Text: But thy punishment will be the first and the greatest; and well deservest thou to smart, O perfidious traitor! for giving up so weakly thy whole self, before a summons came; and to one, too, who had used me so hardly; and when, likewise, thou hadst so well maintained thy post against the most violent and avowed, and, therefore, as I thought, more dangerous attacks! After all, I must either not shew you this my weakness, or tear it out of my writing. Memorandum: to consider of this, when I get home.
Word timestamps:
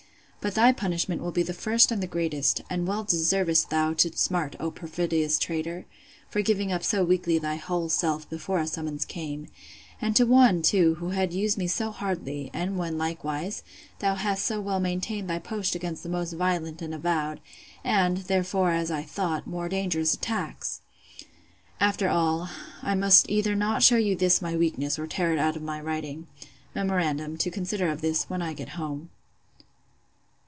But 0.43 0.55
thy 0.55 0.71
punishment 0.71 1.21
will 1.21 1.31
be 1.31 1.43
the 1.43 1.53
first 1.53 1.91
and 1.91 2.01
the 2.01 2.07
greatest; 2.07 2.61
and 2.67 2.87
well 2.87 3.03
deservest 3.03 3.69
thou 3.69 3.93
to 3.93 4.17
smart, 4.17 4.55
O 4.59 4.71
perfidious 4.71 5.37
traitor! 5.37 5.85
for 6.31 6.41
giving 6.41 6.71
up 6.71 6.83
so 6.83 7.03
weakly 7.03 7.37
thy 7.37 7.57
whole 7.57 7.89
self, 7.89 8.27
before 8.27 8.57
a 8.57 8.65
summons 8.65 9.05
came; 9.05 9.49
and 10.01 10.15
to 10.15 10.25
one, 10.25 10.63
too, 10.63 10.95
who 10.95 11.09
had 11.09 11.31
used 11.31 11.59
me 11.59 11.67
so 11.67 11.91
hardly; 11.91 12.49
and 12.55 12.75
when, 12.75 12.97
likewise, 12.97 13.61
thou 13.99 14.15
hadst 14.15 14.43
so 14.43 14.59
well 14.59 14.79
maintained 14.79 15.29
thy 15.29 15.37
post 15.37 15.75
against 15.75 16.01
the 16.01 16.09
most 16.09 16.33
violent 16.33 16.81
and 16.81 16.95
avowed, 16.95 17.39
and, 17.83 18.17
therefore, 18.25 18.71
as 18.71 18.89
I 18.89 19.03
thought, 19.03 19.45
more 19.45 19.69
dangerous 19.69 20.15
attacks! 20.15 20.81
After 21.79 22.09
all, 22.09 22.49
I 22.81 22.95
must 22.95 23.29
either 23.29 23.53
not 23.53 23.83
shew 23.83 23.99
you 23.99 24.15
this 24.15 24.41
my 24.41 24.57
weakness, 24.57 24.97
or 24.97 25.05
tear 25.05 25.33
it 25.33 25.37
out 25.37 25.55
of 25.55 25.61
my 25.61 25.79
writing. 25.79 26.25
Memorandum: 26.73 27.37
to 27.37 27.51
consider 27.51 27.89
of 27.89 28.01
this, 28.01 28.23
when 28.23 28.41
I 28.41 28.53
get 28.55 28.69
home. 28.69 29.11